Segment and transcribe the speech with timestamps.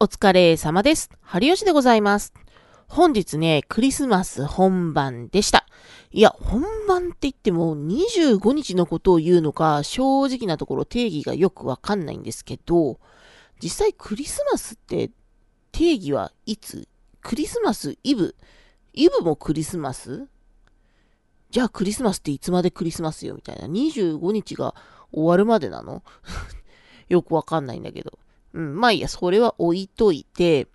[0.00, 1.10] お疲れ様です。
[1.22, 2.32] 春吉でございます。
[2.86, 5.66] 本日ね、クリスマス本番でした。
[6.12, 13.00] いや、本番って言っても25日のことを言うのか、正直なところ定義がよくわかんないんですけど、
[13.60, 15.10] 実際クリスマスって
[15.72, 16.86] 定義はいつ？
[17.20, 18.36] クリスマスイブ？
[18.92, 20.28] イブもクリスマス？
[21.50, 23.34] じゃあクリスマスっていつまでクリスマスよ？
[23.34, 23.66] みたいな。
[23.66, 24.76] 25日が
[25.10, 26.04] 終わるまでなの？
[27.10, 28.16] よくわかんないんだけど。
[28.54, 30.68] うん、まあいいや、それは置いといて、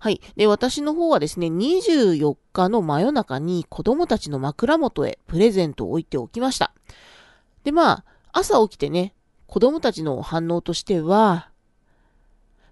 [0.00, 0.20] はい。
[0.36, 6.72] で、私の方はですね、24日の真夜中に子供たちの枕元へプレゼントを置いておきました。
[7.64, 9.14] で、まあ、朝起きてね、
[9.48, 11.47] 子供たちの反応としては、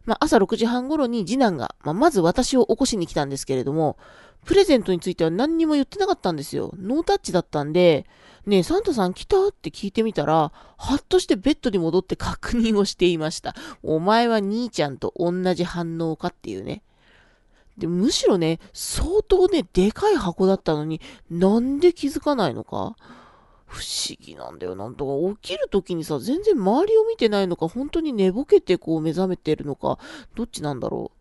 [0.06, 3.98] まあ、朝6時半頃に次男が、まあ、まず私を起こしに来たんですけれども、
[4.44, 6.72] プレゼントについては何にも言ってなかったんですよ。
[6.78, 8.06] ノータッチだったんで、
[8.46, 9.48] ねえ、サンタさん来た？
[9.48, 13.56] って聞いてみたら、はっとしてベッドに戻って確認をしていました。
[13.82, 16.82] お前は兄ちゃんと同じ反応かっていうね。
[17.76, 22.94] で、むしろね、相当ね、でかい箱だったのに、なんで気づかないのか？
[23.66, 24.76] 不思議なんだよ。
[24.76, 29.98] なんとか起きるときにさ、全然周りを見てないのか、本当に寝ぼけてこう目覚めてるのか、
[30.34, 31.12] どっちなんだろ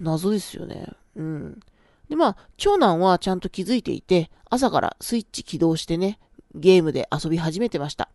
[0.00, 0.04] う。
[0.04, 0.86] 謎ですよね。
[1.16, 1.60] うん。
[2.08, 6.18] で、まあ、長男はちゃんと気づいていて、朝からスイッチ起動してね、
[6.54, 8.10] ゲームで遊び始めてました。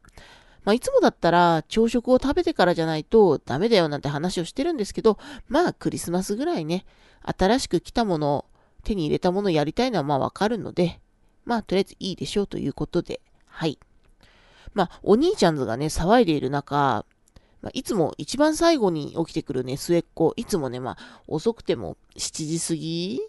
[0.63, 6.85] まあ、いつもだったら朝食を食べてからじゃないとダメだよなんて話をしてるんですけど、まあクリスマスぐらいね、
[7.23, 8.45] 新しく来たものを
[8.83, 10.99] 手に入れたものをやりたいのはまあわかるので、
[11.45, 13.77] まあとりあえずいいでしょうということで、はい。
[14.73, 17.05] まあお兄ちゃんズがね、騒いでいる中、
[17.61, 23.21] まあ、いつも一番最後に起きてくるね、末っ子、いつもね、まあ遅くても7時過ぎ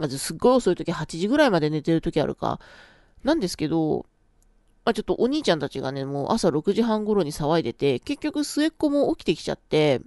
[0.00, 2.58] まずすっごい遅い時8時ぐらいまで寝てる時あるか。
[3.22, 4.06] なんですけど、
[4.84, 10.00] まあ、ちょっとお兄ちゃんたちがね、もう朝6時半頃に騒いでて、結局末っ子も起きてきちゃって、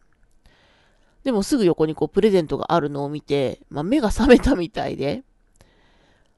[1.23, 5.23] でもすぐ横にこうプレゼントがあるのを見て、まあ、目が覚めたみたいで、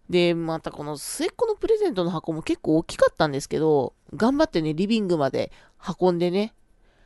[0.10, 5.52] で、またこの末っ子のプレゼントの箱も結構大きかったんですけど、頑張ってね、リビングまで
[6.00, 6.54] 運んでね、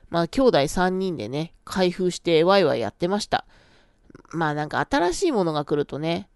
[0.10, 3.46] まあ兄弟3人でね、開封してワイワイやってました。
[4.32, 6.30] まあなんか新しいものが来るとね、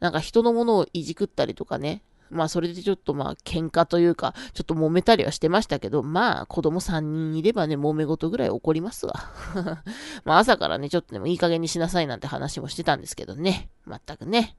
[0.00, 9.14] なんか人のものをいじくったりとかね、まあそれでちょっとまあ喧嘩というか、ちょっと揉めたりはしてましたけど、まあ子供3人いればね、揉め事ぐらい起こりますわ。
[10.24, 13.70] まあ朝からね、ちょっとでもいい加減にしなさいなんて話もしてたんですけどね。
[13.84, 14.56] まったくね。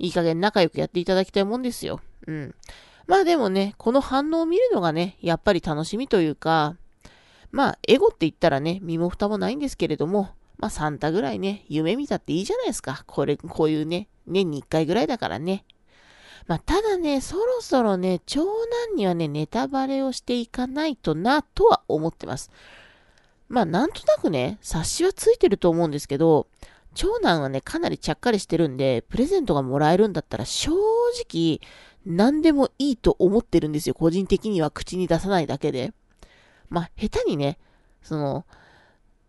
[0.00, 2.00] いい加減仲良くやっていただきたいもんですよ。
[2.26, 2.54] うん。
[3.06, 6.76] まあでもね、この反応を見るのがね、やっぱり楽しみというか、
[7.52, 13.04] まあエゴって言ったらね、身も蓋もないんですけれども、まあサンタぐらいね、夢見たっていいじゃないですか。
[13.06, 15.64] これ、こういうね、年に1回ぐらいだからね。
[16.46, 22.50] まあ、ただね、そろそろね、長男にはね、ネタバレをしていかないとな、とは思ってます。
[23.48, 26.46] まあ、なんとなくね、察しはついてると思うんですけど、
[26.94, 30.72] 長男はね、かなりちゃっかりしてるんで、プレゼントがもらえるんだったら、正
[31.24, 31.60] 直、
[32.04, 33.94] 何でもいいと思ってるんですよ。
[33.94, 35.92] 個人的には口に出さないだけで。
[36.68, 37.58] まあ、下手にね、
[38.02, 38.46] その、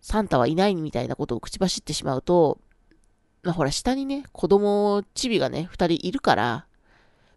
[0.01, 2.59] サンタはいないみたいなことを口走ってしまうと、
[3.43, 6.65] まあほら、下にね、子供、チビがね、二人いるから、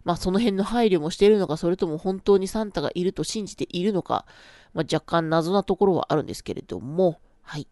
[0.03, 4.25] まあその辺の配慮もしているのか、それとも本当にサンタがいると信じているのか、
[4.73, 7.67] まあ若干謎なところはあるんですけれども、はい。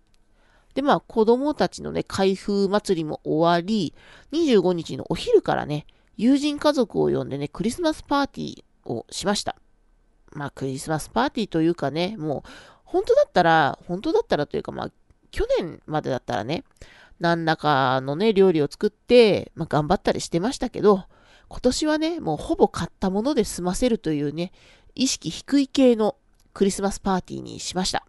[0.73, 3.93] で、まあ子供たちのね、開封祭りも終わり、
[4.31, 5.85] 25日のお昼からね、
[6.17, 9.55] 友人家族を呼んでね、クリスマスパーティーをしました。
[10.31, 12.49] まあクリスマスパーティーというかね、もう、
[12.83, 14.91] 本当だったら、本当だったらというか、まあ、
[15.31, 16.63] 去年までだったらね、
[17.19, 21.05] 何らかのね、料理を作って、まあ、頑張ったりしてましたけど、
[21.47, 24.51] 今年はね、もうほぼ買ったもので済ませるというね、
[24.95, 26.17] 意識低い系の
[26.53, 28.05] クリスマスパーティーにしました。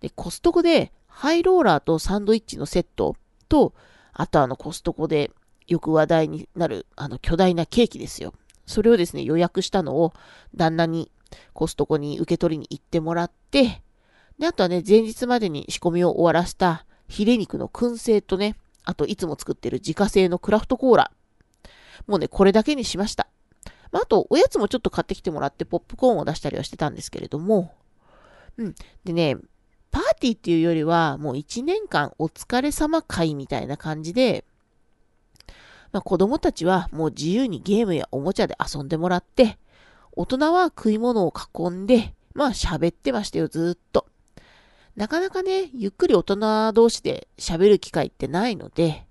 [0.00, 3.16] で、コストコでハイローラーとサンドイッチのセット
[3.48, 3.74] と、
[4.12, 5.30] あとあのコストコで
[5.68, 8.34] よく話題になるあの巨大なケーキですよ。
[8.66, 10.12] それをですね、予約したのを
[10.54, 11.10] 旦那に
[11.52, 13.82] コストコに受け取りに行ってもらって、
[14.38, 21.12] で、あとはね、前日までに仕込みを終わらせたヒレ肉の燻製とね、あといつも作ってる自家製のクラフトコーラ。
[22.06, 23.28] もうね、これだけにしました。
[23.92, 27.74] まあ、あと、おやつもちょっと買ってきてもらってポップコーンを出したりはしてたんですけれども、
[28.56, 28.74] うん。
[29.04, 29.36] でね、
[29.92, 34.44] パーティーっていうよりは、もう一年間お疲れ様会みたいな感じで、
[35.92, 39.58] まあ、子供たちはもう自由にゲームやおもちゃで遊んでもらって、
[40.16, 44.06] 大人は食い物を囲んで、まあ喋ってましたよ、ずっと。
[44.96, 49.06] なかなかね、ゆっくり大人同士で喋る機会ってないので、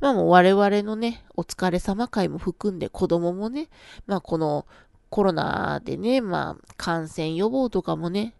[0.00, 3.68] まあもう我々のね、お疲れ様会も含んで子供もね、
[4.06, 4.66] まあこの
[5.08, 8.34] コロナでね、まあ感染予防とかもね、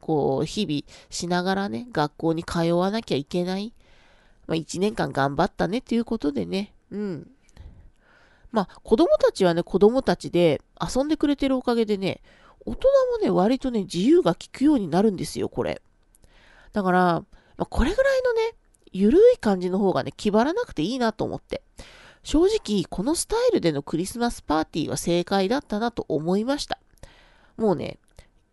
[0.00, 3.72] こう日々しながらね、学校に通わなきゃいけない。
[4.46, 7.30] まあ、1年間頑張ったねっていうことでね、うん。
[8.50, 12.20] まあ、子供たちはね、子供たちで遊んでくれてるおかげでね、
[12.66, 15.80] 大人もね、割とね、自由が利くようになるんですよ、これ。
[16.72, 17.26] だから、ま
[17.58, 18.54] あ、これぐらいのね、
[18.92, 21.62] ゆるい感じの方がね、気張らなくていいなと思って。
[22.22, 26.78] 正直、このスタイルでのクリスマスパーティーは正解だったなと思いました。
[27.56, 27.98] もうね、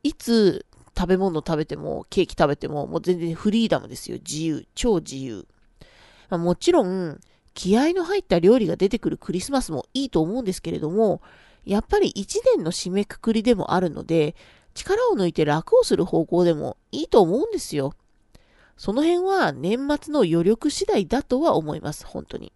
[0.03, 0.66] いつ
[0.97, 4.17] 食べ物食べても、ケーキ食べても、もう全然フリーダムですよ。
[4.17, 4.65] 自由。
[4.73, 5.45] 超自由。
[6.29, 7.19] まあ、もちろん、
[7.53, 11.21] 気合の入った料理が出てくるクリスマスもいいと思うんですけれども、
[11.65, 14.35] やっぱり一年の締めくくりでもあるので、
[14.73, 17.93] 力を抜いて楽をする方向でもいいと思うんですよ。
[18.77, 22.53] その辺は年末の余力次第だとは思います、本当に。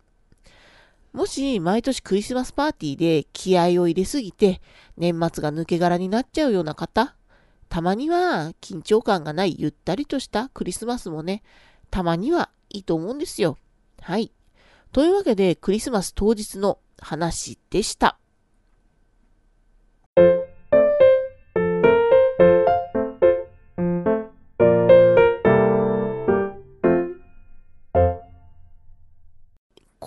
[1.13, 4.61] もし毎年クリスマスパーティーで気合を入れすぎて
[4.97, 7.15] 年末が抜け殻になっちゃうような方、
[7.71, 11.41] たまには緊張感がないゆったりとしたクリスマスもね、
[11.89, 13.57] たまにはいいと思うんですよ。
[14.01, 14.33] はい。
[14.91, 18.19] というわけでクリスマス当日の話でした。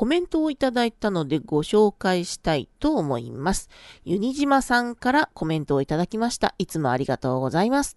[0.05, 3.71] コメントをいただいたのでご紹介したいと思います。
[4.05, 6.55] ユニジマさんからコメントをいただきました。
[6.59, 7.97] いつもありがとうございます。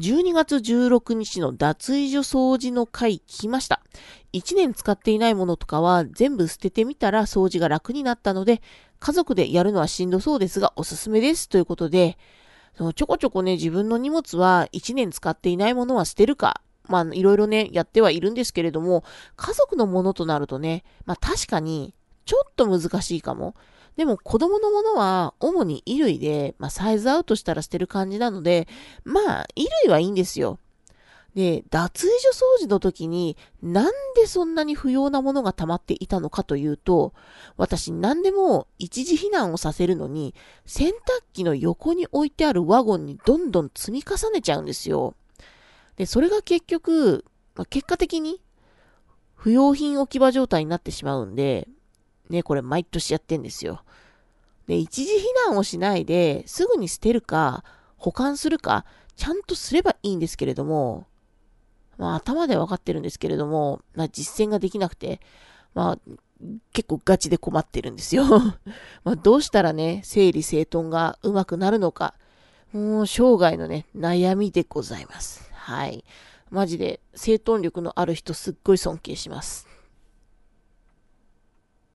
[0.00, 3.80] 12月16日の脱衣所掃除の回聞きました。
[4.32, 8.60] 1年使っていないものとかは全部捨ててみたら掃除が楽になったので、
[8.98, 11.48] 家族でやるのはしんどそうですがおすすめです。
[11.48, 12.18] ということで、
[12.76, 19.04] そのちょこちょこね、自分の荷物は1年使っていないものは捨てるか、まあ、いろいろね、やってはいるんですけれども、
[19.36, 21.94] 家族のものとなるとね、まあ確かに、
[22.24, 23.54] ちょっと難しいかも。
[23.96, 28.66] でも子供のものは主に衣類で、まあサイズアウトしたら捨てる感じなので、
[29.04, 30.58] まあ衣類はいいんですよ。
[31.34, 37.12] で、脱衣所掃除の時になんでそんなに不要なものが溜まっていたのかというと、
[37.56, 40.34] 私何でも一時避難をさせるのに
[40.64, 40.92] 洗濯
[41.32, 45.14] 機の横に置いてあるワゴンにどんどん積み重ねちゃうんですよ。
[45.96, 47.24] で、それが結局、
[47.54, 48.40] まあ、結果的に
[49.34, 51.68] 不要品置き場状態になってしまうんで、
[52.30, 53.82] ね、これ毎年やってんですよ。
[54.66, 57.64] で、一時避難をしないで、すぐに捨てるか、
[57.96, 58.84] 保管するか、
[59.16, 61.06] ちゃんとすればいいんですけれども、
[61.98, 65.20] まあ頭では分かってるんですけれども、まあ実践ができなくて、
[65.74, 65.98] まあ
[66.72, 68.24] 結構ガチで困ってるんですよ。
[69.04, 72.14] まあどうしたらね、整理整頓がうまくなるのか、
[72.72, 75.43] もう生涯のね、悩みでございます。
[75.64, 76.04] はい。
[76.50, 79.66] マジで、整頓力のある人すっごい尊敬します。